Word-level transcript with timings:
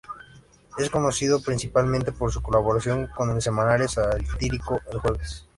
Es 0.79 0.89
conocido 0.89 1.43
principalmente 1.43 2.11
por 2.11 2.31
su 2.31 2.41
colaboración 2.41 3.05
con 3.15 3.29
el 3.29 3.39
semanario 3.39 3.87
satírico 3.87 4.81
"El 4.91 4.97
Jueves". 4.97 5.45